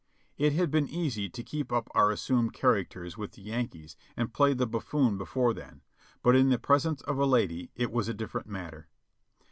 [0.35, 4.33] It had been easy to keep up our as sumed characters with the Yankees and
[4.33, 5.83] play the buffoon before them,
[6.23, 8.87] but in the presence of a lady it was a different matter.